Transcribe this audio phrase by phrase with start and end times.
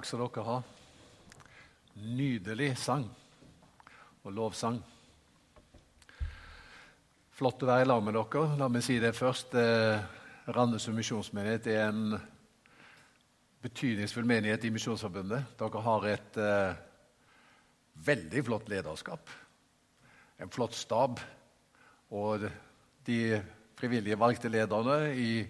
[0.00, 0.54] Takk skal dere ha.
[2.16, 3.02] Nydelig sang
[4.24, 4.78] og lovsang.
[7.36, 8.44] Flott å være i lag med dere.
[8.56, 9.52] La meg si det først.
[9.52, 12.16] Randes Randesund misjonsmenighet er en
[13.60, 15.52] betydningsfull menighet i Misjonsforbundet.
[15.60, 16.80] Dere har et uh,
[18.08, 19.36] veldig flott lederskap,
[20.40, 21.20] en flott stab.
[22.08, 22.48] Og
[23.04, 23.20] de
[23.76, 25.44] frivillige valgte lederne i,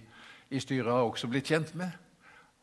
[0.51, 1.95] i styret har også blitt kjent med,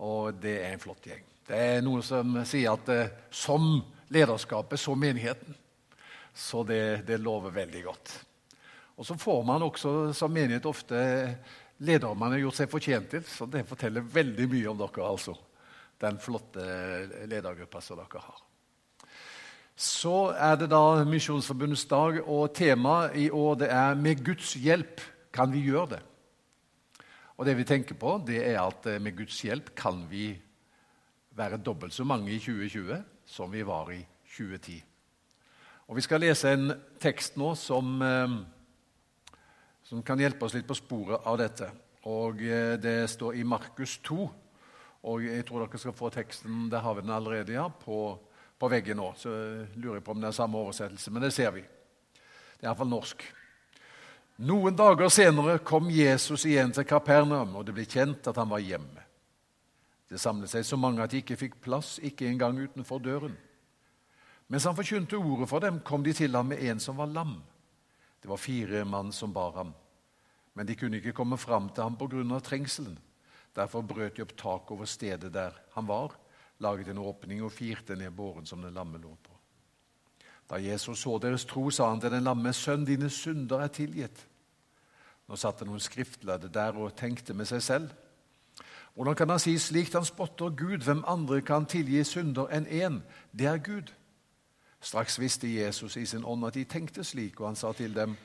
[0.04, 1.23] og det er en flott gjeng.
[1.47, 3.77] Det er noen som sier at eh, som
[4.11, 5.55] lederskapet, så menigheten.
[6.35, 8.11] Så det, det, lover veldig godt.
[8.99, 10.97] Og så får man også som menighet ofte
[11.77, 13.23] ledere man har gjort seg fortjent til.
[13.25, 15.37] Så det forteller veldig mye om dere, altså.
[15.98, 16.65] Den flotte
[17.29, 18.43] ledergruppa som dere har.
[19.77, 25.01] Så er det da Misjonsforbundets dag, og temaet i år det er 'Med Guds hjelp
[25.32, 26.05] kan vi gjøre det'.
[27.37, 30.34] Og det vi tenker på, det er at eh, med Guds hjelp kan vi
[31.38, 34.02] være dobbelt så mange i 2020 som vi var i
[34.38, 34.84] 2010.
[35.88, 38.38] Og Vi skal lese en tekst nå som, eh,
[39.84, 41.71] som kan hjelpe oss litt på sporet av dette.
[42.05, 44.29] Og eh, Det står i Markus 2.
[45.04, 48.20] Og Jeg tror dere skal få teksten der har vi den allerede ja, på,
[48.60, 49.13] på veggen nå.
[49.16, 49.29] Så
[49.76, 51.62] lurer jeg på om det er samme oversettelse, men det ser vi.
[51.62, 53.24] Det er iallfall norsk.
[54.38, 58.60] Noen dager senere kom Jesus igjen til Kapernaum, og det ble kjent at han var
[58.60, 59.07] hjemme.
[60.08, 63.36] Det samlet seg så mange at de ikke fikk plass, ikke engang utenfor døren.
[64.47, 67.41] Mens han forkynte ordet for dem, kom de til ham med en som var lam.
[68.24, 69.74] Det var fire mann som bar ham,
[70.56, 72.40] men de kunne ikke komme fram til ham pga.
[72.40, 72.97] trengselen.
[73.56, 76.13] Derfor brøt de opp taket over stedet der han var,
[76.59, 79.34] laget en åpning og firte ned båren som den lamme lå på.
[80.50, 84.25] Da Jesus så deres tro, sa han til den lamme, 'Sønn, dine synder er tilgitt.'
[85.28, 87.90] Nå satt det noen skriftlærde der og tenkte med seg selv.
[88.97, 90.81] Hvordan kan han si slikt han spotter Gud?
[90.81, 92.96] Hvem andre kan tilgi synder enn én?
[93.30, 93.91] Det er Gud.
[94.81, 98.16] Straks visste Jesus i sin ånd at de tenkte slik, og han sa til dem,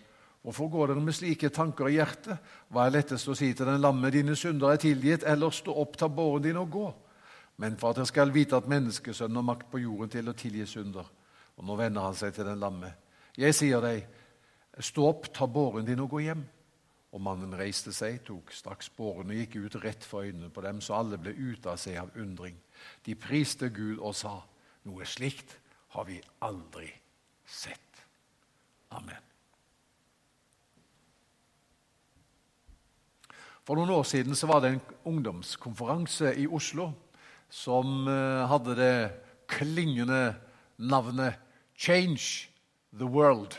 [0.42, 2.38] Hvorfor går dere med slike tanker i hjertet?
[2.72, 5.98] Hva er lettest å si til den lamme, dine synder er tilgitt, eller stå opp,
[5.98, 6.86] ta båren din og gå?
[7.60, 10.66] Men for at dere skal vite at menneskesønnen har makt på jorden til å tilgi
[10.66, 11.04] synder.
[11.60, 12.90] Og nå vender han seg til den lamme.
[13.36, 14.08] Jeg sier deg,
[14.80, 16.42] stå opp, ta båren din og gå hjem.
[17.12, 20.80] Og mannen reiste seg, tok straks båren og gikk ut rett for øynene på dem,
[20.80, 22.56] så alle ble ute av seg av undring.
[23.04, 24.38] De priste Gud og sa,
[24.88, 25.58] noe slikt
[25.92, 26.88] har vi aldri
[27.44, 28.00] sett.
[28.96, 29.20] Amen.
[33.62, 34.80] For noen år siden så var det en
[35.12, 36.88] ungdomskonferanse i Oslo
[37.52, 38.96] som eh, hadde det
[39.52, 40.32] klingende
[40.80, 41.36] navnet
[41.76, 42.48] Change
[42.96, 43.54] the World.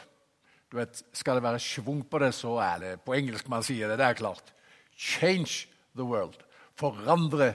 [0.73, 3.91] Du vet, Skal det være schwung på det, så er det på engelsk man sier
[3.91, 3.99] det.
[4.01, 4.47] Det er klart.
[4.97, 6.39] Change the world.
[6.73, 7.53] Forandre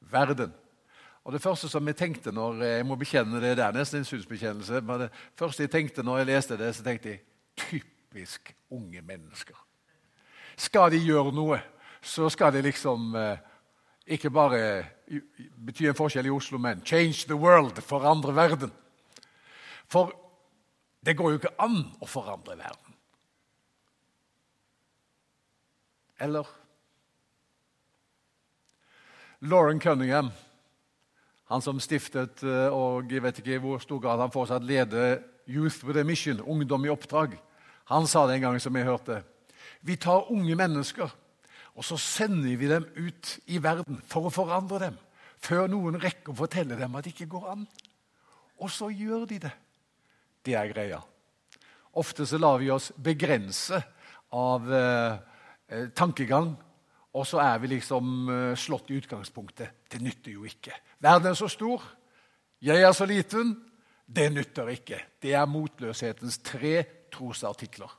[0.00, 0.54] verden.
[1.24, 4.08] Og Det første som jeg tenkte når jeg må bekjenne det, det er nesten en
[4.08, 7.20] synsbekjennelse, men det første jeg tenkte når jeg leste det, så tenkte jeg
[7.56, 9.56] typisk unge mennesker.
[10.56, 11.60] Skal de gjøre noe,
[12.00, 13.36] så skal de liksom eh,
[14.06, 14.60] ikke bare
[15.66, 18.72] bety en forskjell i Oslo, men change the world, forandre verden.
[19.92, 20.14] For
[21.06, 22.94] det går jo ikke an å forandre verden.
[26.18, 26.48] Eller?
[29.46, 30.32] Lauren Cunningham,
[31.46, 35.20] han som stiftet eh, og jeg vet ikke i hvor stor grad han fortsatt leder
[35.46, 37.36] Youth with a Mission, Ungdom i oppdrag,
[37.92, 39.20] han sa det en gang som jeg hørte.
[39.86, 41.12] Vi tar unge mennesker,
[41.76, 44.96] og så sender vi dem ut i verden for å forandre dem,
[45.38, 47.62] før noen rekker å fortelle dem at det ikke går an.
[48.58, 49.52] Og så gjør de det.
[50.46, 51.00] Det er greia.
[51.98, 53.80] Ofte så lar vi oss begrense
[54.36, 55.16] av eh,
[55.68, 56.52] eh, tankegang,
[57.16, 59.82] og så er vi liksom eh, slått i utgangspunktet.
[59.90, 60.76] Det nytter jo ikke.
[61.02, 61.82] Verden er så stor,
[62.62, 63.56] jeg er så liten.
[64.06, 65.00] Det nytter ikke.
[65.18, 66.76] Det er motløshetens tre
[67.10, 67.90] trosartikler.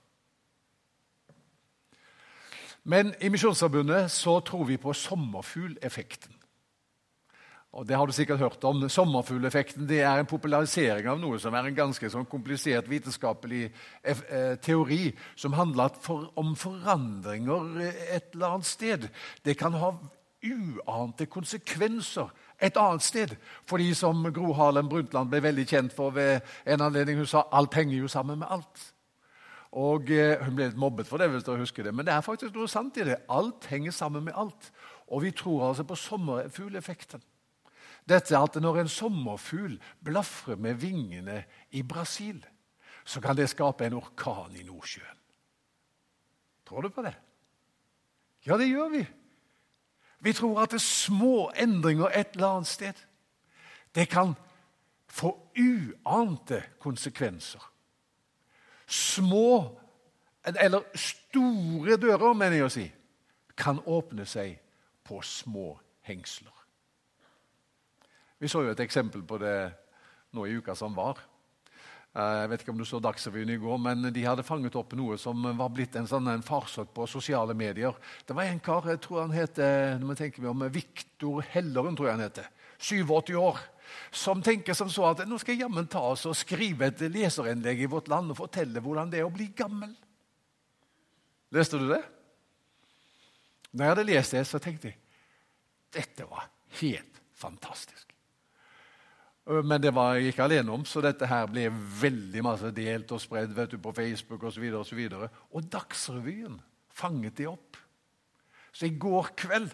[2.87, 6.36] Men i Misjonsforbundet så tror vi på sommerfugleffekten.
[7.77, 8.81] Og det har du sikkert hørt om.
[8.89, 13.67] Sommerfugleffekten det er en popularisering av noe som er en ganske sånn komplisert vitenskapelig
[14.01, 15.93] eh, teori, som handler
[16.41, 19.05] om forandringer et eller annet sted.
[19.45, 19.93] Det kan ha
[20.47, 23.37] uante konsekvenser et annet sted.
[23.69, 27.77] Fordi som Gro Harlem Brundtland ble veldig kjent for ved en anledning, hun sa alt
[27.77, 28.89] henger jo sammen med alt.
[29.77, 32.25] Og eh, Hun ble litt mobbet for det, hvis dere husker det, men det er
[32.25, 33.21] faktisk noe sant i det.
[33.29, 34.71] Alt henger sammen med alt.
[35.13, 37.21] Og vi tror altså på sommerfugleffekten.
[38.07, 42.39] Dette at når en sommerfugl blafrer med vingene i Brasil,
[43.05, 45.17] så kan det skape en orkan i Nordsjøen.
[46.67, 47.15] Tror du på det?
[48.45, 49.05] Ja, det gjør vi.
[50.19, 52.93] Vi tror at det er små endringer et eller annet sted
[53.95, 54.33] Det kan
[55.07, 57.63] få uante konsekvenser.
[58.87, 59.79] Små,
[60.43, 62.85] eller store dører, mener jeg å si,
[63.57, 64.59] kan åpne seg
[65.07, 65.71] på små
[66.05, 66.56] hengsler.
[68.37, 69.57] Vi så jo et eksempel på det
[70.35, 71.19] nå i uka som var.
[72.17, 74.93] Eh, jeg vet ikke om du så Dagsrevyen i går, men de hadde fanget opp
[74.97, 77.97] noe som var blitt en sånn en farsott på sosiale medier.
[78.25, 82.09] Det var en kar, jeg tror han heter når man tenker om Viktor Helleren, tror
[82.09, 82.49] jeg han heter.
[82.77, 83.61] 87 år.
[84.11, 87.85] Som tenker som så at nå skal jeg jammen ta oss og skrive et leserinnlegg
[87.85, 89.93] i Vårt Land og fortelle hvordan det er å bli gammel.
[91.55, 92.03] Leste du det?
[93.71, 95.01] Når jeg hadde lest det, så tenkte jeg
[95.97, 96.49] dette var
[96.81, 98.06] helt fantastisk.
[99.47, 101.69] Men det var jeg ikke alene om, så dette her ble
[102.01, 104.65] veldig masse delt og spredd vet du, på Facebook osv.
[104.73, 106.57] Og, så videre, og, og Dagsrevyen
[106.91, 107.77] fanget det opp.
[108.75, 109.69] Så i går kveld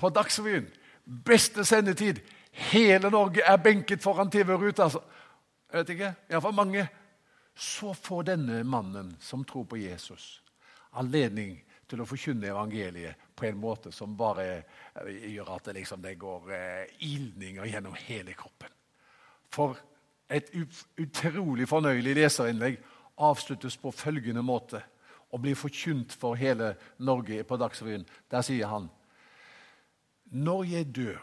[0.00, 0.70] på Dagsrevyen,
[1.04, 2.22] beste sendetid
[2.54, 4.86] Hele Norge er benket foran TV-ruta.
[4.86, 5.00] Altså.
[5.72, 6.86] Jeg vet ikke, iallfall mange.
[7.54, 10.42] Så får denne mannen som tror på Jesus,
[10.94, 11.56] anledning
[11.90, 14.62] til å forkynne evangeliet på en måte som bare
[15.02, 18.70] gjør at det, liksom, det går eh, ilninger gjennom hele kroppen.
[19.54, 19.78] For
[20.32, 20.50] et
[20.98, 22.80] utrolig fornøyelig leserinnlegg
[23.22, 24.80] avsluttes på følgende måte
[25.30, 28.06] og blir forkynt for hele Norge på Dagsrevyen.
[28.30, 28.88] Der sier han
[30.24, 31.22] Når jeg dør,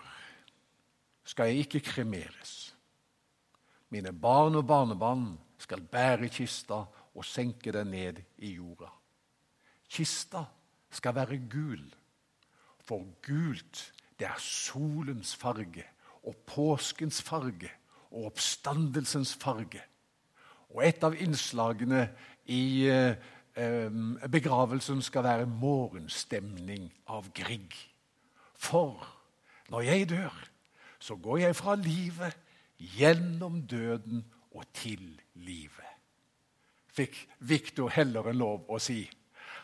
[1.24, 2.76] skal jeg ikke kremeres.
[3.90, 5.26] Mine barn og barnebarn
[5.60, 6.86] skal bære kista
[7.16, 8.88] og senke den ned i jorda.
[9.92, 10.46] Kista
[10.92, 11.84] skal være gul,
[12.80, 15.84] for gult det er solens farge
[16.24, 17.72] og påskens farge
[18.12, 19.82] og oppstandelsens farge.
[20.72, 22.06] Og et av innslagene
[22.52, 23.16] i eh,
[23.56, 27.76] eh, begravelsen skal være morgenstemning av Grieg.
[28.56, 29.02] For
[29.72, 30.36] når jeg dør,
[31.00, 32.38] så går jeg fra livet
[32.78, 35.04] gjennom døden og til
[35.34, 35.88] livet.
[36.92, 37.16] Fikk
[37.48, 39.06] Viktor Helleren lov å si.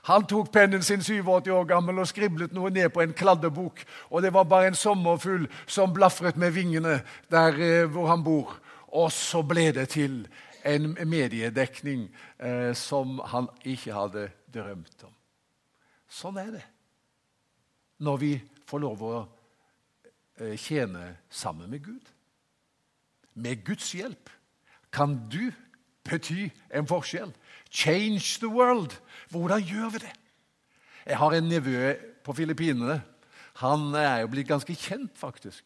[0.04, 3.84] Han tok pennen sin 87 år gammel og skriblet noe ned på en kladdebok.
[4.10, 7.02] Og det var bare en sommerfugl som blafret med vingene
[7.32, 8.56] der eh, hvor han bor.
[8.88, 10.28] Og så ble det til
[10.68, 12.08] en mediedekning
[12.40, 15.14] eh, som han ikke hadde drømt om.
[16.08, 16.66] Sånn er det
[17.98, 18.32] når vi
[18.70, 19.16] får lov å
[20.38, 22.12] eh, tjene sammen med Gud.
[23.34, 24.30] Med Guds hjelp
[24.94, 25.50] kan du
[26.08, 27.34] bety en forskjell.
[27.70, 28.98] Change the world.
[29.30, 30.14] Hvordan gjør vi det?
[31.08, 31.94] Jeg har en nevø
[32.24, 33.02] på Filippinene.
[33.64, 35.64] Han er jo blitt ganske kjent, faktisk.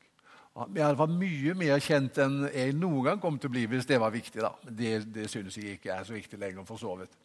[0.58, 4.00] Han var mye mer kjent enn jeg noen gang kom til å bli, hvis det
[4.02, 4.42] var viktig.
[4.44, 4.52] da.
[4.68, 7.16] Det, det synes jeg ikke er så viktig lenger, for så vidt.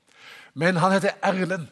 [0.55, 1.67] Men han heter Erlend.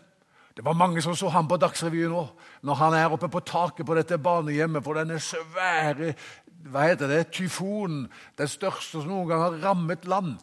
[0.55, 2.27] Det var mange som så ham på Dagsrevyen nå,
[2.63, 6.13] når han er oppe på taket på dette barnehjemmet for denne svære
[6.71, 8.07] hva heter det, tyfonen,
[8.39, 10.39] den største som noen gang har rammet land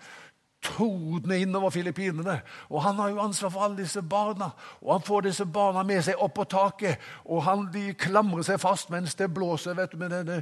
[0.62, 2.38] tordne innover Filippinene.
[2.70, 4.52] Og han har jo ansvar for alle disse barna.
[4.82, 8.62] Og han får disse barna med seg opp på taket, og han, de klamrer seg
[8.62, 10.42] fast mens det blåser vet du, med denne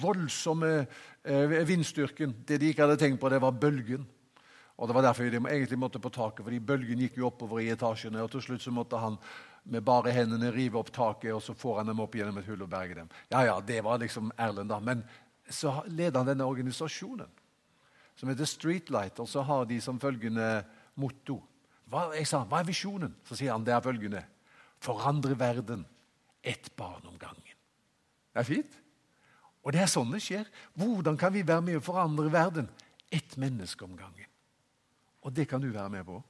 [0.00, 2.34] voldsomme eh, vindstyrken.
[2.48, 4.06] Det de ikke hadde tenkt på, det var bølgen.
[4.78, 7.70] Og Det var derfor de egentlig måtte på taket, fordi bølgen gikk jo oppover i
[7.72, 8.22] etasjene.
[8.22, 9.16] og Til slutt så måtte han
[9.64, 12.62] med bare hendene rive opp taket, og så får han dem opp gjennom et hull
[12.62, 13.10] og berge dem.
[13.30, 14.78] Ja, ja, Det var liksom Erlend, da.
[14.80, 15.02] Men
[15.50, 17.26] så leder han denne organisasjonen
[18.18, 20.64] som heter Streetlight, og så har de som følgende
[20.98, 21.38] motto.
[21.88, 23.14] Hva, jeg sa, hva er visjonen?
[23.24, 24.24] Så sier han det er følgende.
[24.82, 25.86] Forandre verden
[26.42, 27.56] ett barn om gangen.
[28.32, 28.78] Det er fint.
[29.66, 30.48] Og det er sånn det skjer.
[30.78, 32.68] Hvordan kan vi være med å forandre verden?
[33.10, 34.28] Ett menneske om gangen.
[35.26, 36.20] Og det kan du være med på.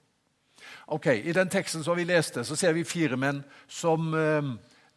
[0.94, 4.48] Ok, I den teksten som vi leste, så ser vi fire menn som, eh,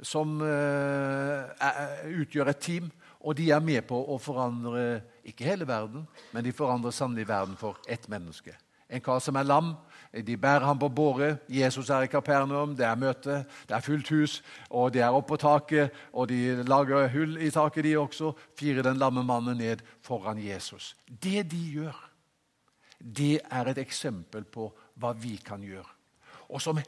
[0.01, 1.43] som uh,
[2.09, 2.87] utgjør et team.
[3.21, 7.57] Og de er med på å forandre ikke hele verden, men de forandrer sannelig verden
[7.59, 8.55] for ett menneske.
[8.91, 9.75] En kar som er lam.
[10.11, 11.37] De bærer ham på båre.
[11.47, 12.73] Jesus er i Kapernaum.
[12.75, 13.37] Det er møte,
[13.69, 15.95] det er fullt hus, og de er oppe på taket.
[16.11, 18.33] Og de lager hull i taket, de også.
[18.59, 20.95] Firer den lamme mannen ned foran Jesus.
[21.07, 21.95] Det de gjør,
[22.99, 24.67] det er et eksempel på
[24.99, 25.87] hva vi kan gjøre.
[26.51, 26.81] Og som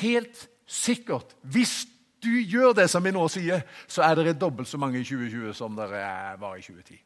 [0.00, 1.82] helt sikkert, hvis
[2.22, 5.54] du gjør det som vi nå sier, så er dere dobbelt så mange i 2020
[5.56, 6.02] som dere
[6.40, 7.00] var i 2010.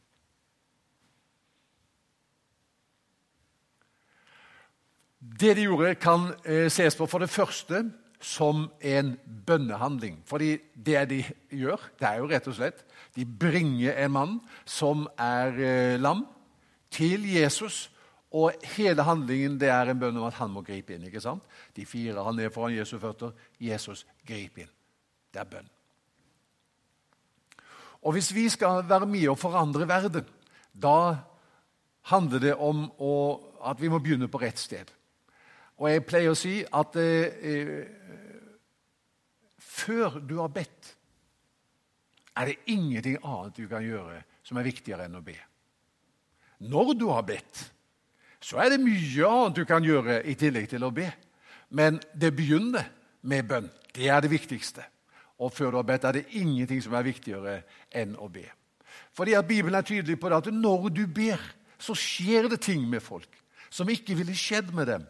[5.25, 7.81] Det de gjorde, kan eh, ses på for det første
[8.21, 9.15] som en
[9.47, 10.19] bønnehandling.
[10.25, 15.07] Fordi det de gjør, det er jo rett og slett De bringer en mann som
[15.17, 16.25] er eh, lam,
[16.91, 17.89] til Jesus.
[18.35, 21.05] Og hele handlingen det er en bønn om at han må gripe inn.
[21.07, 21.43] ikke sant?
[21.75, 23.31] De fire han ned foran Jesu føtter.
[23.59, 24.71] Jesus, grip inn.
[25.35, 25.71] Det er bønn.
[28.07, 30.27] Og hvis vi skal være med og forandre verden,
[30.71, 31.17] da
[32.11, 33.13] handler det om å,
[33.65, 34.91] at vi må begynne på rett sted.
[35.81, 37.81] Og jeg pleier å si at eh,
[39.59, 40.93] før du har bedt,
[42.35, 45.35] er det ingenting annet du kan gjøre som er viktigere enn å be.
[46.63, 47.65] Når du har bedt,
[48.39, 51.09] så er det mye annet du kan gjøre i tillegg til å be.
[51.75, 52.91] Men det begynner
[53.25, 53.71] med bønn.
[53.95, 54.85] Det er det viktigste.
[55.39, 57.55] Og før du har bedt, er det ingenting som er viktigere
[57.91, 58.45] enn å be.
[59.15, 61.41] Fordi at Bibelen er tydelig på det at når du ber,
[61.79, 65.03] så skjer det ting med folk som ikke ville skjedd med dem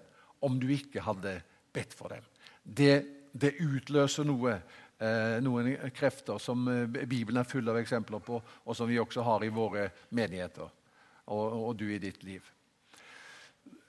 [0.45, 1.37] om du ikke hadde
[1.73, 2.25] bedt for dem.
[2.63, 2.95] Det,
[3.33, 4.55] det utløser noe,
[4.97, 9.25] eh, noen krefter som eh, Bibelen er full av eksempler på, og som vi også
[9.25, 12.54] har i våre menigheter og, og du i ditt liv.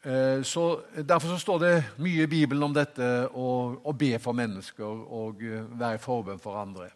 [0.06, 4.86] Eh, så Derfor så står det mye i Bibelen om dette å, be for mennesker
[4.86, 6.92] og være være forbønn for andre.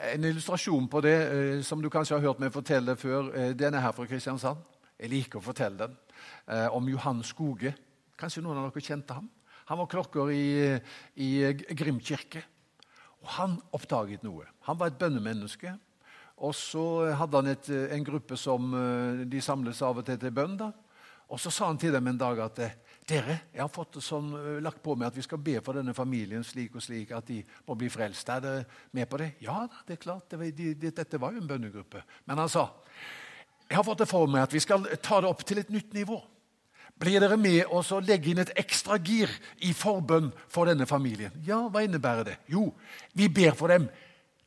[0.00, 3.76] En illustrasjon på det eh, som du kanskje har hørt meg fortelle før, eh, den
[3.76, 4.62] er her fra Kristiansand.
[4.96, 5.98] Jeg liker å fortelle den.
[6.48, 7.74] Eh, om Johan Skoge.
[8.16, 9.28] Kanskje noen av dere kjente ham?
[9.68, 10.78] Han var klokker i,
[11.20, 11.28] i
[11.76, 12.46] Grim kirke.
[13.20, 14.46] Og han oppdaget noe.
[14.70, 15.76] Han var et bønnemenneske.
[16.40, 18.72] Og så hadde han et, en gruppe som
[19.28, 20.58] de samles av og til til bønn.
[21.32, 22.60] Og så sa han til dem en dag at
[23.08, 24.30] dere, jeg har fått sånn,
[24.64, 27.40] lagt på meg at vi skal be for denne familien slik og slik, at de
[27.66, 28.28] må bli frelst.
[28.32, 28.64] Er dere
[28.96, 29.34] med på det?
[29.44, 30.28] Ja det er klart.
[30.30, 32.04] Det, de, de, dette var jo en bønnegruppe.
[32.28, 32.68] Men han sa
[33.64, 35.94] jeg har fått det for meg at vi skal ta det opp til et nytt
[35.96, 36.18] nivå.
[37.00, 39.30] Blir dere med oss og legge inn et ekstra gir
[39.66, 41.32] i forbønn for denne familien?
[41.46, 42.36] Ja, hva innebærer det?
[42.52, 42.68] Jo,
[43.18, 43.88] vi ber for dem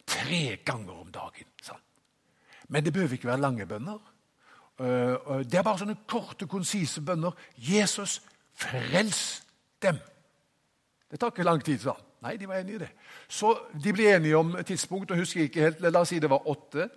[0.07, 1.49] tre ganger om dagen.
[1.65, 1.81] Sånn.
[2.71, 3.99] Men det behøver ikke være lange bønner.
[4.77, 7.33] Det er bare sånne korte, konsise bønner.
[7.57, 8.21] Jesus
[8.57, 9.43] Frels
[9.81, 9.97] dem!
[11.11, 12.05] Det tar ikke lang tid, sa han.
[12.25, 12.89] Nei, de var enige i det.
[13.29, 13.53] Så
[13.83, 15.11] de ble enige om tidspunkt.
[15.11, 16.89] og husker ikke helt, La oss si det var åtte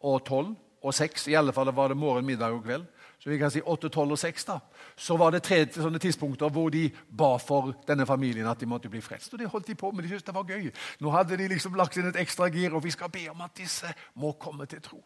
[0.00, 1.28] og tolv og seks.
[1.28, 2.86] I alle fall var det morgen, middag og kveld.
[3.18, 4.44] Så vi kan si åtte, tolv og seks.
[4.44, 4.58] da.
[4.96, 8.88] Så var det tre sånne tidspunkter hvor de ba for denne familien at de måtte
[8.88, 9.32] bli frelst.
[9.32, 10.04] Og det holdt de på med.
[10.04, 10.70] De syntes det var gøy.
[11.00, 13.56] Nå hadde de liksom lagt inn et ekstra gir, og vi skal be om at
[13.56, 15.02] disse må komme til tro.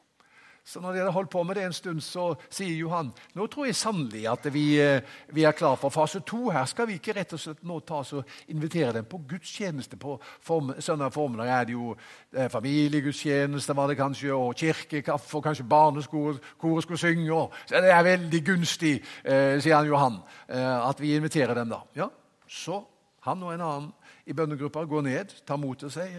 [0.69, 3.09] Så når de hadde holdt på med det en stund, så sier Johan
[3.39, 5.01] nå tror jeg sannelig at vi, eh,
[5.33, 6.51] vi, er klar for fase to.
[6.53, 9.97] Her skal vi ikke rett og slett nå ta oss og invitere dem på gudstjeneste.
[9.97, 15.47] På form, søndag formiddag er det jo eh, familiegudstjeneste var det kanskje, og kirkekaffe og
[15.49, 16.45] kanskje barneskoret
[16.85, 17.33] skulle synge.
[17.33, 20.21] Og, så det er veldig gunstig, eh, sier han Johan,
[20.53, 21.81] eh, at vi inviterer dem da.
[21.97, 22.13] Ja,
[22.49, 22.83] Så
[23.25, 23.93] han og en annen
[24.29, 26.13] i bønnegruppa går ned, tar mot til seg,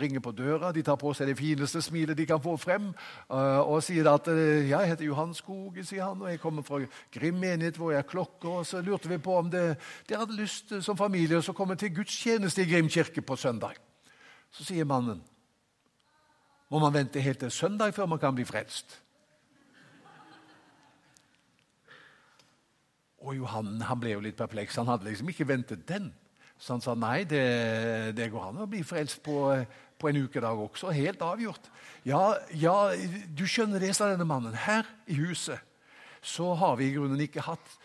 [0.00, 0.72] ringer på døra.
[0.72, 2.86] De tar på seg det fineste smilet de kan få frem,
[3.28, 6.80] uh, og sier at «Ja, 'Jeg heter Johan Skoge', sier han, 'og jeg kommer fra
[7.12, 9.76] Grim menighet, hvor jeg er klokker.' Og så lurte vi på om det,
[10.08, 13.76] dere hadde lyst uh, som familie å komme til gudstjeneste i Grim kirke på søndag.
[14.50, 15.22] Så sier mannen,
[16.70, 19.00] 'Må man vente helt til søndag før man kan bli frelst?'
[23.20, 24.76] Og Johan han ble jo litt perpleks.
[24.76, 26.14] Han hadde liksom ikke ventet den.
[26.60, 27.44] Så han sa nei, det,
[28.16, 29.48] det går an å bli frelst på,
[29.96, 30.92] på en ukedag også.
[30.92, 31.70] Helt avgjort.
[32.04, 32.76] Ja, ja,
[33.32, 34.56] du skjønner det, sa denne mannen.
[34.56, 35.60] Her i huset
[36.20, 37.76] så har vi i grunnen ikke hatt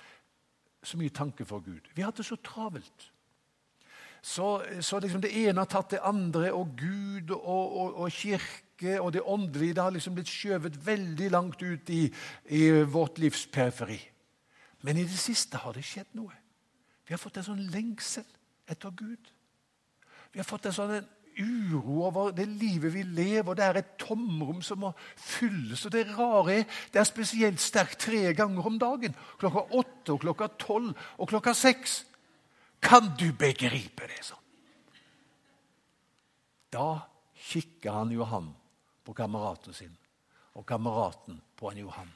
[0.86, 1.88] så mye tanke for Gud.
[1.96, 3.08] Vi har hatt det så travelt.
[4.26, 8.98] Så, så liksom det ene har tatt det andre, og Gud og, og, og kirke
[9.00, 12.10] og det åndelige det har liksom blitt skjøvet veldig langt ut i,
[12.52, 14.02] i vårt livs periferi.
[14.84, 16.34] Men i det siste har det skjedd noe.
[17.06, 18.26] Vi har fått en sånn lengsel
[18.68, 19.32] etter Gud.
[20.32, 21.06] Vi har fått en sånn
[21.40, 23.50] uro over det livet vi lever.
[23.50, 25.86] og Det er et tomrom som må fylles.
[25.86, 29.16] Og det rare er det er spesielt sterkt tre ganger om dagen.
[29.40, 32.06] Klokka åtte, og klokka tolv og klokka seks.
[32.82, 34.42] Kan du begripe det sånn?
[36.72, 37.08] Da
[37.52, 38.50] kikker han Johan
[39.06, 39.94] på kameraten sin,
[40.56, 42.12] og kameraten på han Johan.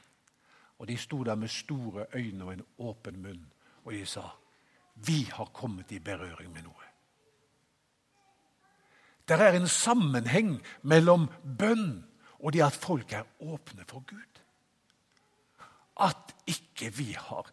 [0.78, 3.42] Og De sto der med store øyne og en åpen munn,
[3.84, 4.30] og de sa
[4.94, 6.86] vi har kommet i berøring med noe.
[9.28, 12.00] Det er en sammenheng mellom bønn
[12.40, 14.40] og det at folk er åpne for Gud.
[16.00, 17.50] At ikke vi har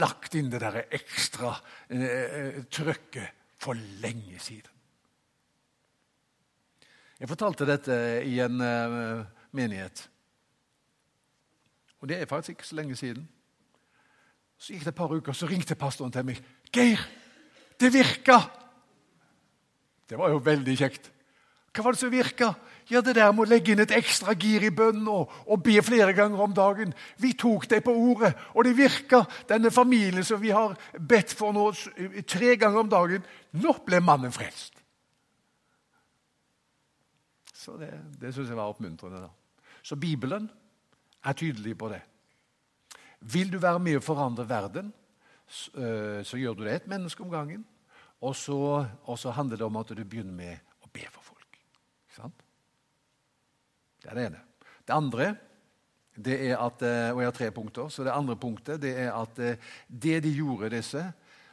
[0.00, 1.54] lagt inn det der ekstra
[1.92, 4.72] eh, trøkket for lenge siden.
[7.16, 7.96] Jeg fortalte dette
[8.28, 9.24] i en eh,
[9.56, 10.04] menighet.
[12.00, 13.28] Og det er faktisk ikke så lenge siden.
[14.58, 16.40] Så gikk det et par uker, så ringte pastoren til meg.
[16.72, 17.00] 'Geir,
[17.80, 18.40] det virka!'
[20.08, 21.10] Det var jo veldig kjekt.
[21.74, 22.54] Hva var det som virka?
[22.88, 25.74] Ja, det der med å legge inn et ekstra gir i bønnen og, og, be
[25.82, 26.94] flere ganger om dagen.
[27.18, 29.24] Vi tok deg på ordet, og det virka.
[29.50, 31.66] Denne familien som vi har bedt for nå
[32.24, 33.26] tre ganger om dagen,
[33.58, 34.78] nå ble mannen frelst.
[37.52, 39.26] Så det, det syns jeg var oppmuntrende.
[39.26, 39.74] da.
[39.82, 40.46] Så Bibelen
[41.26, 42.00] er tydelig på det.
[43.20, 44.92] Vil du være med å forandre verden,
[45.46, 45.70] så,
[46.26, 47.64] så gjør du det et menneske om gangen.
[48.20, 48.58] Og så,
[49.04, 51.58] og så handler det om at du begynner med å be for folk.
[52.06, 52.46] Ikke sant?
[54.02, 54.42] Det er det ene.
[54.86, 55.34] Det andre
[56.16, 56.80] det er at,
[57.12, 60.70] og jeg har tre punkter, så det andre punktet det er at det de gjorde,
[60.72, 61.02] disse,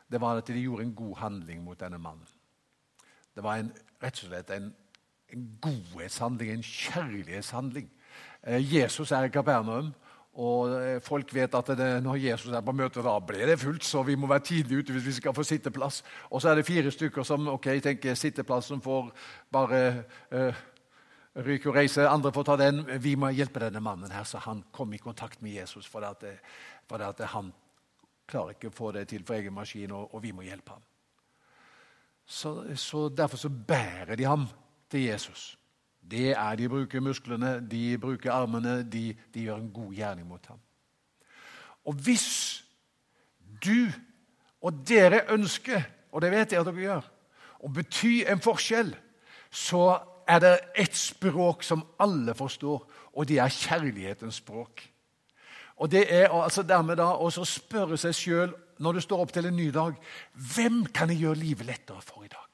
[0.08, 2.30] det var at de gjorde en god handling mot denne mannen.
[3.36, 4.70] Det var en, rett og slett en,
[5.34, 7.90] en godhetshandling, en kjærlighetshandling.
[8.70, 9.92] Jesus er i Kapernaum,
[10.34, 13.86] og eh, folk vet at det, når Jesus er på møte, da blir det fullt,
[13.86, 16.02] så vi må være tidlig ute hvis vi skal få sitteplass.
[16.32, 19.12] Og så er det fire stykker som ok, tenker sitteplass som får
[19.54, 19.82] bare
[20.34, 20.64] uh,
[21.46, 22.08] ryke og reise.
[22.10, 22.82] Andre får ta den.
[23.04, 25.86] Vi må hjelpe denne mannen her, så han kommer i kontakt med Jesus.
[25.86, 26.26] For, at,
[26.90, 27.54] for at han
[28.26, 30.90] klarer ikke å få det til for egen maskin, og, og vi må hjelpe ham.
[32.26, 34.48] Så, så Derfor så bærer de ham
[34.90, 35.52] til Jesus.
[36.12, 40.46] Det er De bruker musklene, de bruker armene, de, de gjør en god gjerning mot
[40.48, 40.60] ham.
[41.86, 42.64] Og hvis
[43.64, 43.92] du
[44.62, 47.08] og dere ønsker, og det vet jeg at dere gjør,
[47.64, 48.94] å bety en forskjell,
[49.52, 50.54] så er det
[50.86, 52.84] ett språk som alle forstår,
[53.14, 54.90] og det er kjærlighetens språk.
[55.76, 59.48] Og Det er altså dermed da å spørre seg sjøl når du står opp til
[59.50, 59.98] en ny dag
[60.56, 62.50] hvem kan jeg gjøre livet lettere for i dag?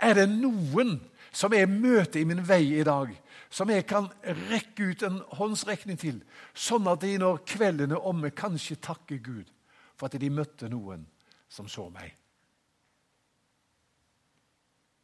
[0.00, 0.96] Er det noen
[1.36, 3.10] som jeg møter i min vei i dag,
[3.52, 6.22] som jeg kan rekke ut en håndsrekning til,
[6.56, 9.50] sånn at de når kvelden er omme, kanskje takker Gud
[9.96, 11.04] for at de møtte noen
[11.52, 12.14] som så meg.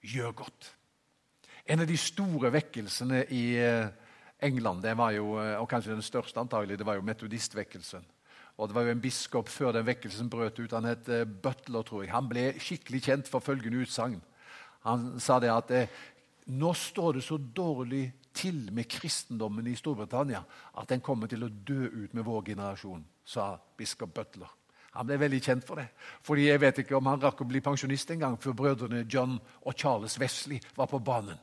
[0.03, 0.73] Gjør godt.
[1.71, 3.93] En av de store vekkelsene i eh,
[4.43, 8.09] England, det var jo, eh, og kanskje den største antagelig, det var jo metodistvekkelsen.
[8.59, 10.75] Og Det var jo en biskop før den vekkelsen brøt ut.
[10.75, 12.13] Han het eh, Butler, tror jeg.
[12.13, 14.21] Han ble skikkelig kjent for følgende utsagn.
[14.83, 15.71] Han sa det at
[16.47, 20.43] nå står det så dårlig til med kristendommen i Storbritannia
[20.81, 24.51] at den kommer til å dø ut med vår generasjon, sa biskop Butler.
[24.93, 25.89] Han ble veldig kjent for det.
[26.23, 29.39] Fordi Jeg vet ikke om han rakk å bli pensjonist en gang før brødrene John
[29.63, 31.39] og Charles Wesley var på banen.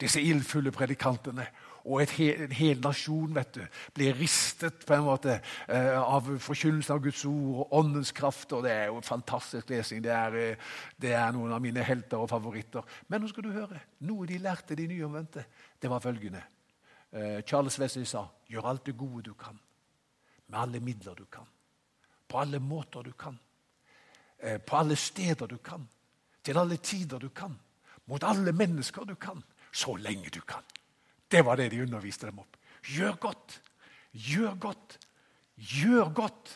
[0.00, 1.44] Disse ildfulle predikantene
[1.84, 3.62] og hel, en hel nasjon vet du,
[3.96, 5.34] blir ristet på en måte
[5.68, 8.52] eh, av forkynnelsen av Guds ord og åndens kraft.
[8.56, 10.00] og Det er jo en fantastisk lesing.
[10.04, 12.86] Det er, eh, det er, noen av mine helter og favoritter.
[13.08, 15.44] Men nå skal du høre, noe de lærte, de nyomvendte,
[15.80, 16.42] det var følgende.
[17.12, 19.58] Eh, Charles Wesley sa gjør alt det gode du kan,
[20.48, 21.48] med alle midler du kan,
[22.28, 23.36] på alle måter du kan,
[24.66, 25.86] på alle steder du kan,
[26.44, 27.54] til alle tider du kan,
[28.10, 29.40] mot alle mennesker du kan,
[29.72, 30.64] så lenge du kan.
[31.34, 32.56] Det var det de underviste dem opp.
[32.86, 33.56] Gjør godt,
[34.12, 34.98] gjør godt,
[35.58, 36.52] gjør godt.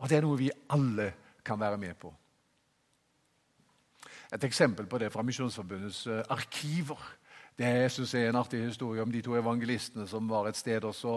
[0.00, 1.10] Og det er noe vi alle
[1.44, 2.14] kan være med på.
[4.32, 7.02] Et eksempel på det fra Misjonsforbundets eh, arkiver.
[7.58, 10.84] Det jeg synes er en artig historie om de to evangelistene som var et sted
[10.84, 11.14] og så,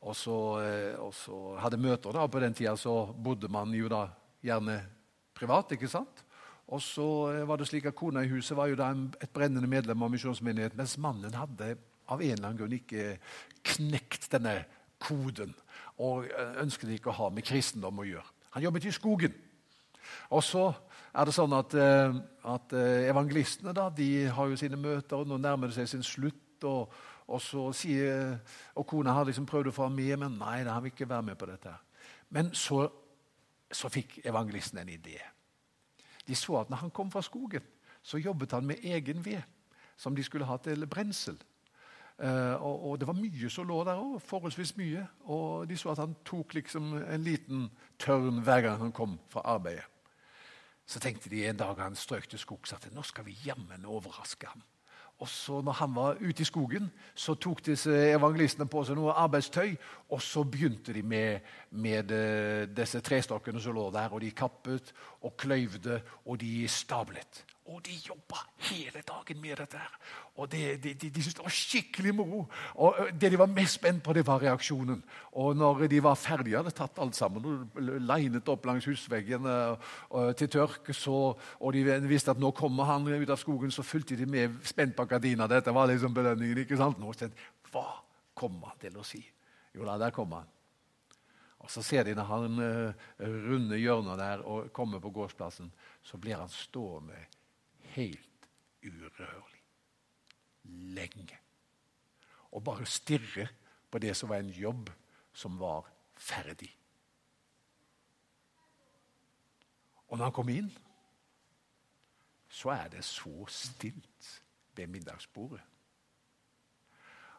[0.00, 2.18] og så, eh, og så hadde møter.
[2.18, 2.26] Da.
[2.26, 2.74] På den tida
[3.14, 4.08] bodde man jo da
[4.42, 4.80] gjerne
[5.38, 5.72] privat.
[5.78, 6.24] ikke sant?
[6.68, 9.68] Og så eh, var det slik at Kona i huset var jo da et brennende
[9.70, 11.76] medlem av misjonsmenigheten, mens mannen hadde
[12.08, 13.14] av en eller annen grunn ikke
[13.74, 14.60] knekt denne
[15.00, 15.54] koden
[16.04, 18.34] og eh, ønsket ikke å ha med kristendom å gjøre.
[18.56, 19.38] Han jobbet i skogen.
[20.32, 20.66] Og så
[21.12, 22.18] er det sånn at, eh,
[22.52, 22.76] at
[23.08, 26.44] evangelistene da, de har jo sine møter, og nå nærmer det seg sin slutt.
[26.68, 26.92] og,
[27.28, 28.38] og så sier,
[28.74, 31.26] og Kona har liksom prøvd å få ham med, men nei, han vil ikke være
[31.28, 31.74] med på dette.
[32.34, 32.86] Men så,
[33.70, 35.20] så fikk evangelisten en idé.
[36.28, 37.64] De så at når han kom fra skogen,
[38.02, 39.42] så jobbet han med egen ved
[39.98, 41.38] som de skulle ha til brensel.
[42.18, 45.04] Uh, og, og, Det var mye som lå der òg, forholdsvis mye.
[45.30, 49.44] Og de så at han tok liksom en liten tørn hver gang han kom fra
[49.54, 49.86] arbeidet.
[50.86, 54.46] Så tenkte de en dag han strøk til skogs at nå skal vi jammen overraske
[54.48, 54.62] ham.
[55.18, 59.16] Og så når han var ute i skogen, så tok disse evangelistene på seg noe
[59.18, 59.72] arbeidstøy.
[60.14, 64.14] Og så begynte de med, med eh, disse trestokkene som lå der.
[64.14, 64.92] Og de kappet
[65.26, 67.42] og kløyvde, og de stablet.
[67.68, 68.38] Og de jobba
[68.70, 69.76] hele dagen med dette.
[69.76, 69.96] her.
[70.40, 72.46] Og det, De, de, de syntes det var skikkelig moro.
[72.74, 75.02] Og Det de var mest spent på, det var reaksjonen.
[75.32, 79.76] Og når de var ferdige, hadde tatt alt sammen og linet opp langs husveggene
[80.40, 84.16] til tørk, så, og de visste at nå kommer han ut av skogen, så fulgte
[84.16, 85.46] de med spent på gardina.
[85.46, 86.64] Dette var liksom belønningen.
[86.64, 86.98] ikke sant?
[86.98, 87.36] Nå tenkte
[87.70, 87.84] Hva
[88.34, 89.20] kommer han til å si?
[89.74, 90.54] Jo da, der kommer han.
[91.58, 92.60] Og Så ser de når han
[93.20, 95.68] runder hjørnet der og kommer på gårdsplassen,
[96.02, 97.26] så blir han stående
[97.94, 98.48] helt
[98.84, 99.62] urørlig.
[100.98, 101.38] Lenge.
[102.52, 103.48] Og bare stirre
[103.90, 104.90] på det som var en jobb
[105.32, 106.70] som var ferdig.
[110.08, 110.70] Og når han kom inn,
[112.48, 114.44] så er det så stilt
[114.76, 115.60] ved middagsbordet.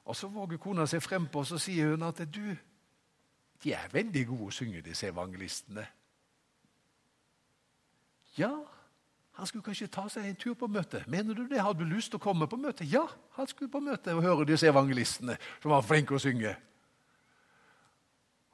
[0.06, 2.56] Og Så våger kona seg frempå og så sier hun at du,
[3.64, 5.86] de er veldig gode å synge, disse evangelistene.
[8.38, 8.50] Ja,
[9.40, 11.06] han skulle kanskje ta seg en tur på møtet.
[11.08, 11.62] Mener du det?
[11.64, 12.90] Hadde du lyst til å komme på møtet?
[12.92, 13.06] Ja,
[13.38, 16.58] han skulle på møtet og høre disse evangelistene som var flinke å synge.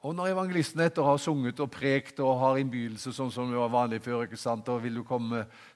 [0.06, 3.58] Og når evangelisten etter å ha sunget og prekt og har innbydelse, sånn som det
[3.58, 4.68] var vanlig før ikke sant?
[4.70, 5.02] og vil du,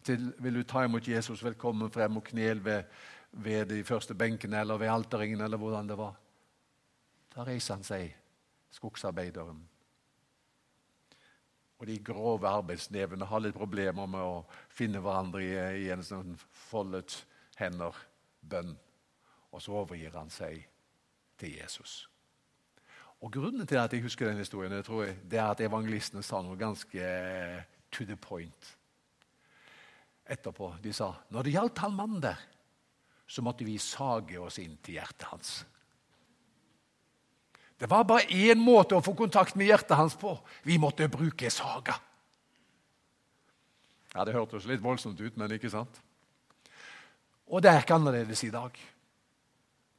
[0.06, 2.86] til, vil du, ta imot Jesus velkommen frem og knel ved,
[3.32, 6.14] ved de første benkene eller ved alterringen, eller hvordan det var
[7.34, 8.14] Da reiser han seg,
[8.78, 9.58] skogsarbeideren.
[11.80, 15.54] Og de grove arbeidsnevene har litt problemer med å finne hverandre i,
[15.86, 16.34] i en sånn
[16.68, 17.22] foldet
[17.56, 18.74] hender-bønn.
[19.50, 20.60] Og så overgir han seg
[21.40, 22.02] til Jesus.
[23.20, 26.56] Og Grunnen til at jeg husker den historien, jeg, det er at evangelistene sa noe
[26.60, 28.70] ganske eh, to the point
[30.30, 30.74] etterpå.
[30.80, 32.40] De sa når det gjaldt han mannen der,
[33.30, 35.52] så måtte vi sage oss inn til hjertet hans.
[37.80, 40.34] Det var bare én måte å få kontakt med hjertet hans på.
[40.68, 41.96] Vi måtte bruke saga.
[44.12, 46.00] Ja, Det hørtes litt voldsomt ut, men ikke sant?
[47.48, 48.76] Og det er ikke annerledes i dag.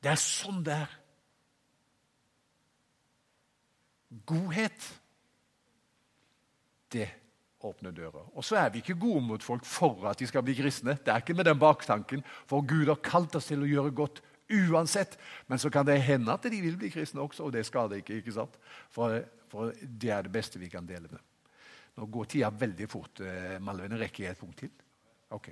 [0.01, 0.93] Det er sånn det er
[4.27, 4.87] godhet,
[6.91, 7.07] det
[7.63, 8.25] åpner dører.
[8.35, 10.97] Og så er vi ikke gode mot folk for at de skal bli kristne.
[10.99, 14.21] Det er ikke med den baktanken, for Gud har kalt oss til å gjøre godt
[14.51, 15.17] uansett.
[15.47, 18.19] Men så kan det hende at de vil bli kristne også, og det skader ikke.
[18.21, 18.57] ikke sant?
[18.93, 21.21] For, for det er det beste vi kan dele med.
[21.99, 23.23] Nå går tida veldig fort.
[23.25, 24.71] Eh, Malvin, rekker jeg et punkt til?
[25.31, 25.51] Ok.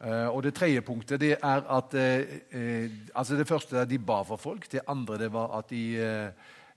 [0.00, 4.22] Uh, og Det tredje punktet det er at uh, uh, altså Det første de ba
[4.24, 4.64] for folk.
[4.72, 5.82] Det andre det var at de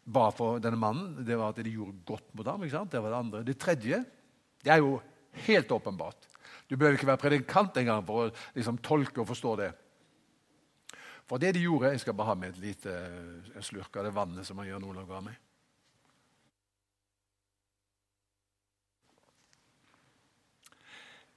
[0.04, 2.64] ba for denne mannen, det var at de gjorde godt mot ham.
[2.64, 2.92] ikke sant?
[2.92, 3.44] Det var det andre.
[3.48, 4.04] Det tredje
[4.64, 5.00] det er jo
[5.48, 6.28] helt åpenbart.
[6.70, 9.72] Du behøver ikke være predikant engang for å liksom, tolke og forstå det.
[11.30, 14.16] For det de gjorde Jeg skal bare ha med et lite eh, slurk av det
[14.16, 15.40] vannet som man gjør noen meg.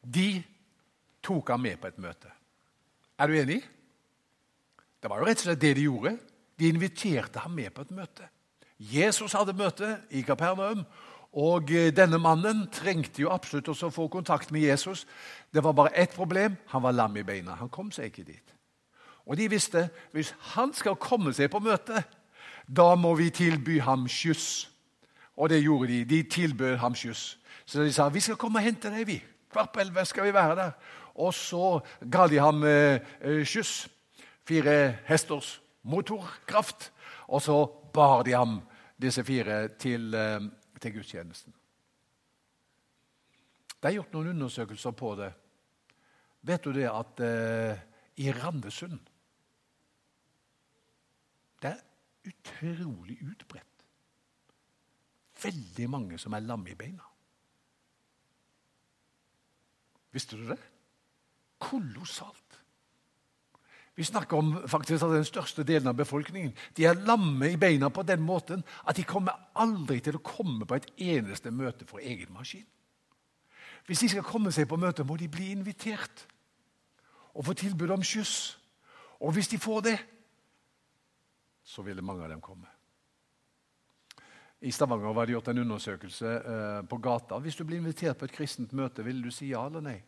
[0.06, 0.42] De
[1.22, 2.30] tok ham med på et møte.
[3.18, 3.60] Er du enig?
[5.02, 6.16] Det var jo rett og slett det de gjorde.
[6.56, 8.28] De inviterte ham med på et møte.
[8.76, 10.84] Jesus hadde møte i Kapernaum,
[11.36, 15.06] og eh, denne mannen trengte jo absolutt å få kontakt med Jesus.
[15.52, 17.56] Det var bare ett problem han var lam i beina.
[17.60, 18.55] Han kom seg ikke dit.
[19.26, 22.02] Og de visste hvis han skal komme seg på møte,
[22.66, 24.68] da må vi tilby ham skyss.
[25.36, 26.04] Og det gjorde de.
[26.04, 27.36] De tilbød ham skyss.
[27.66, 29.06] Så de sa vi skal komme og hente deg.
[29.06, 29.18] vi.
[29.52, 30.72] Kvart på elleve skal vi være der.
[31.14, 33.88] Og så ga de ham eh, eh skyss.
[34.46, 36.92] Fire hesters motorkraft.
[37.28, 38.60] Og så bar de ham,
[39.02, 40.40] disse fire, til, eh,
[40.80, 41.54] til gudstjenesten.
[43.82, 45.32] Det er gjort noen undersøkelser på det.
[46.42, 47.78] Vet du det at eh,
[48.16, 48.98] i Randesund
[51.62, 53.84] Det er utrolig utbredt.
[55.42, 57.04] Veldig mange som er lamme i beina.
[60.12, 60.58] Visste du det?
[61.60, 62.62] Kolossalt.
[63.96, 67.88] Vi snakker om faktisk at den største delen av befolkningen de er lamme i beina
[67.88, 72.04] på den måten at de kommer aldri til å komme på et eneste møte for
[72.04, 72.66] egen maskin.
[73.86, 76.26] Hvis de skal komme seg på møte, må de bli invitert
[77.32, 78.58] og få tilbud om skyss.
[79.20, 79.96] Og hvis de får det,
[81.66, 82.68] så ville mange av dem komme.
[84.60, 87.38] I Stavanger var det gjort en undersøkelse eh, på gata.
[87.42, 89.98] Hvis du blir invitert på et kristent møte, ville du si ja eller nei?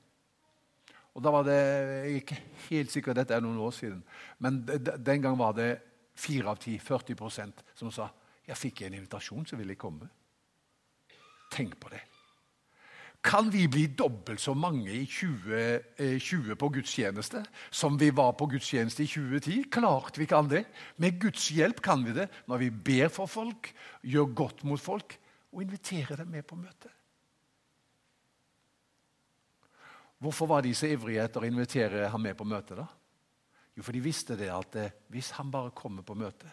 [1.19, 4.05] Og da var det, Jeg er ikke helt sikker, dette er noen år siden,
[4.39, 5.73] men den gang var det
[6.15, 8.09] fire av ti, 40% som sa
[8.49, 10.09] jeg fikk en invitasjon, så vil jeg komme.
[11.53, 12.01] Tenk på det.
[13.29, 18.47] Kan vi bli dobbelt så mange i 2020 eh, på gudstjeneste som vi var på
[18.49, 19.67] gudstjeneste i 2010?
[19.73, 20.63] Klart vi kan det.
[20.97, 23.69] Med Guds hjelp kan vi det når vi ber for folk,
[24.01, 25.19] gjør godt mot folk
[25.53, 26.95] og inviterer dem med på møtet.
[30.19, 32.81] Hvorfor var de så ivrige etter å invitere ham med på møtet?
[32.81, 32.89] da?
[33.77, 36.51] Jo, for de visste det at eh, hvis han bare kommer på møtet,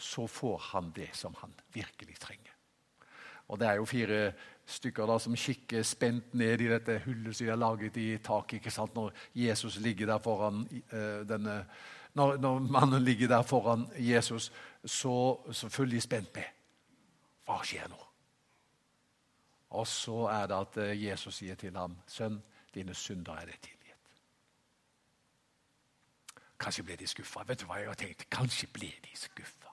[0.00, 2.56] så får han det som han virkelig trenger.
[3.46, 4.20] Og Det er jo fire
[4.66, 8.58] stykker da som kikker spent ned i dette hullet som de har laget i taket.
[8.58, 8.94] ikke sant?
[8.94, 11.60] Når Jesus ligger der foran uh, denne,
[12.14, 14.52] når, når, mannen ligger der foran Jesus,
[14.84, 15.14] så,
[15.52, 16.50] så følger de spent med.
[17.46, 18.02] Hva skjer nå?
[19.76, 22.42] Og så er det at uh, Jesus sier til ham, sønn,
[22.76, 23.76] Dine synder er det tilgitt.
[26.60, 27.40] Kanskje ble de skuffa.
[27.48, 28.26] Vet du hva jeg har tenkt?
[28.28, 29.72] Kanskje ble de skuffa.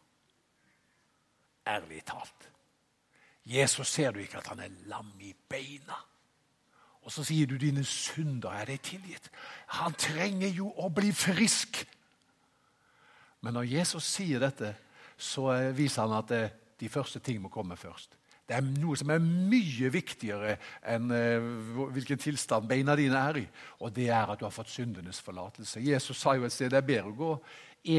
[1.68, 2.53] Ærlig talt.
[3.46, 5.98] Jesus ser du ikke at han er lam i beina?
[7.04, 9.28] Og så sier du dine synder er det tilgitt.
[9.80, 11.82] Han trenger jo å bli frisk.
[13.44, 14.72] Men når Jesus sier dette,
[15.20, 16.32] så viser han at
[16.80, 18.16] de første ting må komme først.
[18.48, 20.58] Det er noe som er mye viktigere
[20.92, 21.46] enn uh,
[21.96, 23.44] hvilken tilstand beina dine er i.
[23.84, 25.84] Og det er at du har fått syndenes forlatelse.
[25.84, 27.32] Jesus sa jo et sted det er bedre å gå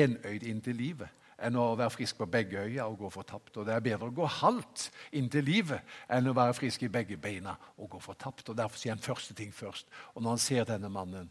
[0.01, 3.57] enøyd inn til livet enn å være frisk på begge øya og gå fortapt.
[3.57, 6.93] Og det er bedre å gå halvt inn til livet enn å være frisk i
[6.93, 8.49] begge beina og gå fortapt.
[8.49, 9.89] Og Derfor sier han første ting først.
[10.15, 11.31] Og når han ser denne mannen,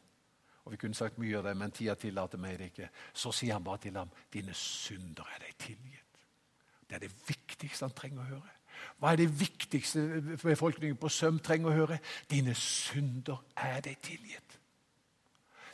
[0.63, 3.57] og vi kunne sagt mye av det, men tida tillater meg det ikke, så sier
[3.57, 6.21] han bare til ham dine synder er deg tilgitt.
[6.87, 8.53] Det er det viktigste han trenger å høre.
[8.99, 10.01] Hva er det viktigste
[10.41, 11.99] befolkningen på Søm trenger å høre?
[12.31, 14.42] Dine synder er deg tilgitt.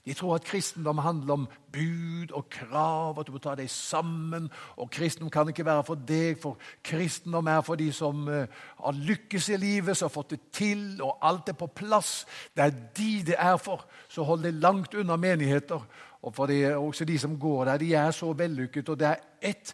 [0.10, 1.44] De tror at kristendom handler om
[1.74, 4.48] bud og krav, at du må ta deg sammen.
[4.82, 8.48] Og kristendom kan ikke være for deg, for kristendom er for de som uh,
[8.80, 12.24] har lykkes i livet, som har fått det til, og alt er på plass.
[12.58, 13.86] Det er de det er for.
[14.10, 15.86] Så hold deg langt unna menigheter.
[16.22, 18.90] Og for er også de som går der, de er så vellykket.
[18.90, 19.74] Og det er ett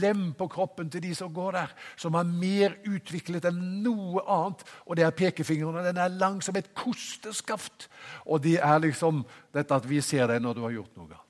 [0.00, 4.64] lem på kroppen til de som går der, som er mer utviklet enn noe annet.
[4.86, 5.84] Og det er pekefingrene.
[5.84, 7.88] Den er lang som et kosteskaft.
[8.24, 11.20] Og det er liksom dette at vi ser deg når du har gjort noe galt.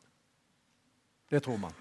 [1.30, 1.74] Det tror man.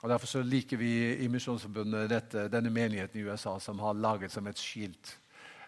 [0.00, 4.46] Og Derfor så liker vi i Misjonsforbundet denne menigheten i USA som har laget som
[4.48, 5.18] et skilt.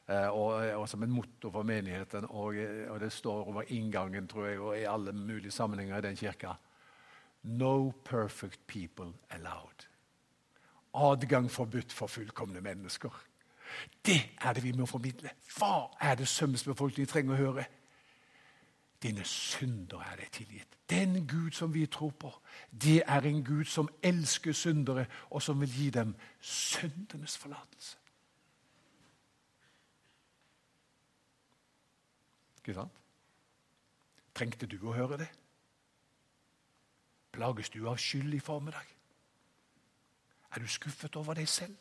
[0.08, 2.24] Eh, og, og, som en motto for menigheten.
[2.28, 2.54] Og,
[2.88, 6.52] og, det står over inngangen tror jeg, og i alle mulige sammenhenger i den kirka.
[7.42, 9.86] No perfect people allowed.
[10.94, 13.22] Adgang forbudt for fullkomne mennesker.
[14.06, 15.30] Det er det vi må formidle.
[15.56, 17.64] Hva er det sømsbefolkningen trenger å høre?
[19.02, 20.76] Dine synder er deg tilgitt.
[20.90, 22.30] Den Gud som vi tror på,
[22.82, 28.01] det er en Gud som elsker syndere, og som vil gi dem syndenes forlatelse.
[32.62, 32.98] Ikke sant?
[34.32, 35.28] Trengte du å høre det?
[37.34, 38.86] Plages du av skyld i formiddag?
[40.52, 41.74] Er du skuffet over deg selv?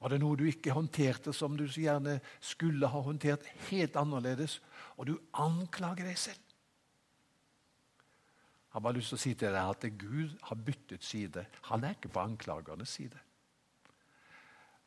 [0.00, 4.58] Var det noe du ikke håndterte som du så gjerne skulle ha håndtert helt annerledes,
[4.96, 6.46] og du anklager deg selv?
[8.70, 11.42] Jeg har bare lyst til å si til deg at Gud har byttet side.
[11.72, 13.18] Han er ikke på anklagernes side.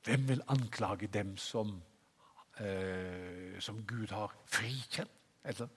[0.03, 1.75] Hvem vil anklage dem som,
[2.59, 5.11] eh, som Gud har frikjent?
[5.43, 5.67] Altså,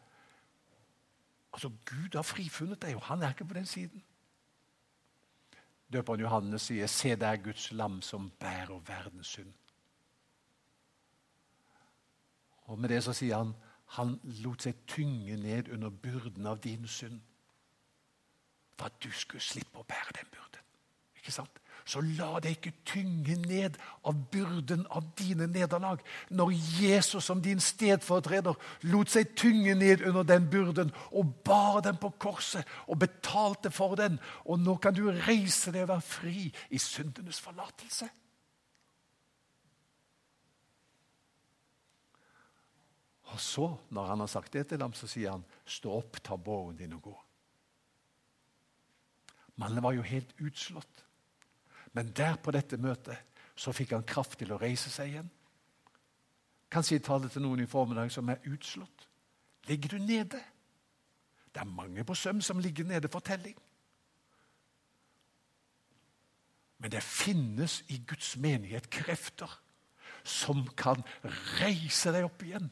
[1.56, 4.04] Altså, Gud har frifunnet deg, og han er ikke på den siden.
[5.92, 9.56] Døperen Johannes sier, 'Se, det er Guds lam som bærer verdens synd'.
[12.66, 13.54] Og Med det så sier han
[13.86, 17.20] han lot seg tynge ned under byrden av din synd.
[18.78, 20.64] For at du skulle slippe å bære den byrden.
[21.16, 21.60] Ikke sant?
[21.86, 23.76] Så la deg ikke tynge ned
[24.10, 26.02] av byrden av dine nederlag.
[26.34, 28.58] Når Jesus som din stedfortreder
[28.90, 33.94] lot seg tynge ned under den byrden og bar den på korset og betalte for
[33.98, 38.10] den, og nå kan du reise deg og være fri i syndenes forlatelse.
[43.30, 46.36] Og så, når han har sagt det til ham, så sier han, 'Stå opp, ta
[46.36, 47.22] båren din og gå'.
[49.56, 51.05] Mannen var jo helt utslått.
[51.96, 55.30] Men der på dette møtet så fikk han kraft til å reise seg igjen.
[56.72, 59.06] Kanskje jeg taler til noen i formiddag som er utslått.
[59.70, 60.42] Ligger du nede?
[61.54, 63.56] Det er mange på søm som ligger nede for telling.
[66.78, 69.48] Men det finnes i Guds menighet krefter
[70.26, 71.00] som kan
[71.62, 72.68] reise deg opp igjen.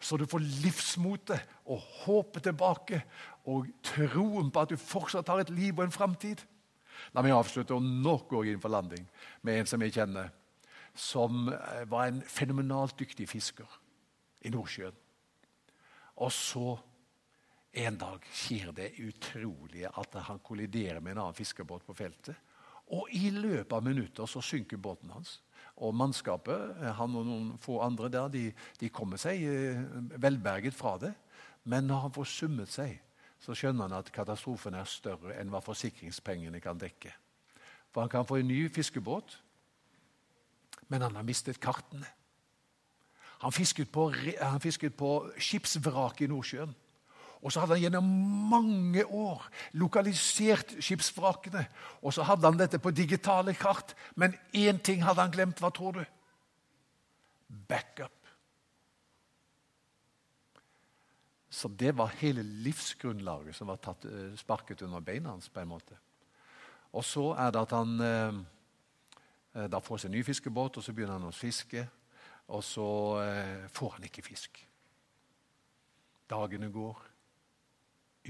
[0.00, 3.04] Så du får livsmotet og håpet tilbake
[3.52, 6.42] og troen på at du fortsatt har et liv og en framtid.
[7.14, 9.06] La meg avslutte, og nå går jeg inn for landing
[9.46, 10.30] med en som jeg kjenner,
[10.94, 13.78] som eh, var en fenomenalt dyktig fisker
[14.44, 14.96] i Nordsjøen.
[16.20, 16.76] Og så
[17.80, 22.34] en dag skjer det utrolige at han kolliderer med en annen fiskerbåt på feltet.
[22.90, 25.36] Og i løpet av minutter så synker båten hans.
[25.80, 28.48] Og mannskapet, eh, han og noen få andre der, de,
[28.80, 29.84] de kommer seg eh,
[30.18, 31.12] velberget fra det.
[31.64, 32.98] Men når han får summet seg,
[33.40, 37.12] så skjønner han at katastrofen er større enn hva forsikringspengene kan dekke.
[37.90, 39.38] For han kan få en ny fiskebåt,
[40.88, 42.06] men han har mistet kartene.
[43.40, 46.74] Han fisket på, han fisket på skipsvrak i Nordsjøen.
[47.40, 48.08] Og så hadde han gjennom
[48.50, 49.46] mange år
[49.80, 51.64] lokalisert skipsvrakene.
[52.04, 53.94] Og så hadde han dette på digitale kart.
[54.14, 55.62] Men én ting hadde han glemt.
[55.62, 56.02] Hva tror du?
[57.48, 58.12] Backup.
[61.50, 65.48] Så det var hele livsgrunnlaget som var tatt, eh, sparket under beina hans.
[65.48, 65.98] på en måte.
[66.92, 68.40] Og så er det at han eh,
[69.54, 71.88] eh, da får seg ny fiskebåt, og så begynner han å fiske.
[72.50, 72.88] Og så
[73.22, 74.66] eh, får han ikke fisk.
[76.30, 76.98] Dagene går,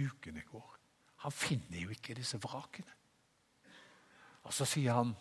[0.00, 0.76] ukene går.
[1.24, 2.92] Han finner jo ikke disse vrakene.
[4.48, 5.12] Og så sier han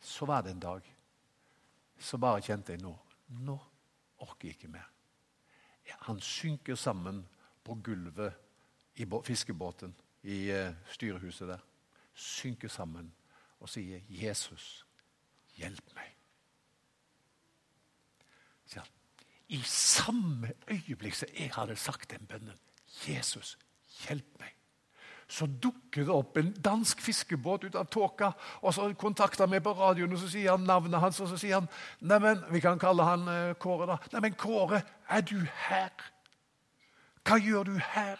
[0.00, 0.86] Så var det en dag
[2.00, 2.94] så bare kjente jeg nå
[3.44, 3.54] Nå
[4.24, 4.88] orker jeg ikke mer.
[5.98, 7.28] Han synker sammen
[7.64, 8.34] på gulvet
[8.94, 11.58] i fiskebåten i eh, styrehuset der.
[12.14, 13.12] Synker sammen
[13.60, 14.86] og sier, 'Jesus,
[15.56, 16.16] hjelp meg'.
[18.74, 18.86] Han,
[19.48, 22.58] I samme øyeblikk som jeg hadde sagt den bønnen,
[23.06, 23.58] 'Jesus,
[24.06, 24.59] hjelp meg',
[25.30, 28.32] så dukker det opp en dansk fiskebåt ut av tåka.
[28.62, 31.20] og Så kontakter han meg på radioen, og så sier han navnet hans.
[31.20, 31.68] og så sier han,
[32.00, 33.98] Neimen, Vi kan kalle han uh, Kåre, da.
[34.12, 35.38] Neimen, Kåre, er du
[35.68, 35.92] her?
[37.22, 38.18] Hva gjør du her?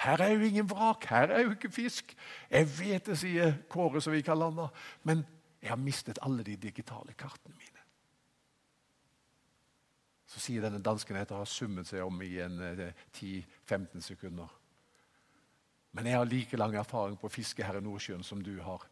[0.00, 2.16] Her er jo ingen vrak, her er jo ikke fisk.
[2.50, 4.68] Jeg vet det, sier Kåre, som vi kaller han da.
[5.04, 5.26] Men
[5.60, 7.84] jeg har mistet alle de digitale kartene mine.
[10.26, 12.86] Så sier denne dansken etter å ha summet seg om i eh,
[13.18, 14.48] 10-15 sekunder.
[15.92, 18.84] Men jeg har like lang erfaring på fiske her i Nordsjøen som du har.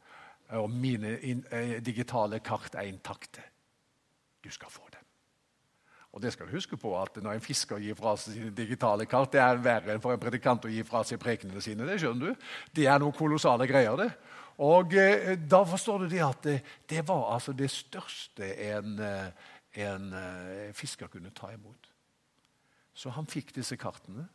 [0.59, 3.45] Og mine eh, digitale kart er intakte.
[4.43, 5.05] Du skal få dem.
[6.13, 9.07] Og det skal du huske på at Når en fisker gir fra seg sine digitale
[9.07, 11.87] kart, det er verre enn for en predikant å gi fra seg prekenene sine.
[11.87, 12.49] Det skjønner du.
[12.75, 13.97] Det er noen kolossale greier.
[13.97, 14.11] det.
[14.65, 16.57] Og eh, Da forstår du det at det,
[16.89, 19.31] det var altså det største en, eh,
[19.85, 21.93] en eh, fisker kunne ta imot.
[22.95, 24.27] Så han fikk disse kartene.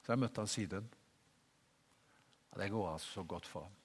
[0.00, 0.88] Så jeg møtte han siden.
[2.52, 3.76] Og Det går altså så godt for ham.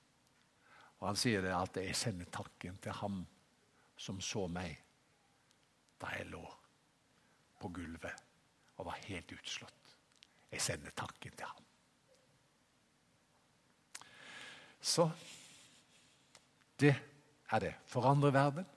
[0.99, 3.21] Og Han sier det at jeg sender takken til ham
[3.97, 4.77] som så meg
[6.01, 6.43] da jeg lå
[7.57, 8.23] på gulvet
[8.77, 9.95] og var helt utslått.
[10.51, 11.63] Jeg sender takken til ham.
[14.81, 15.09] Så
[16.79, 16.93] det
[17.51, 17.73] er det.
[17.85, 18.67] Forandre verden.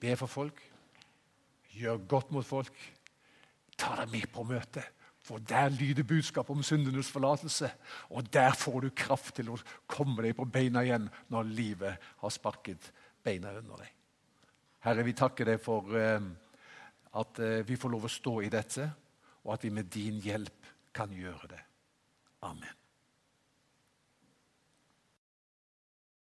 [0.00, 0.62] Be for folk.
[1.74, 2.74] Gjør godt mot folk.
[3.78, 4.93] Ta deg med på møtet.
[5.24, 7.70] For der lyder budskapet om syndenes forlatelse.
[8.12, 9.58] Og der får du kraft til å
[9.88, 12.90] komme deg på beina igjen når livet har sparket
[13.24, 13.92] beina under deg.
[14.84, 16.20] Herre, vi takker deg for eh,
[17.16, 18.90] at eh, vi får lov å stå i dette,
[19.44, 21.62] og at vi med din hjelp kan gjøre det.
[22.44, 22.83] Amen.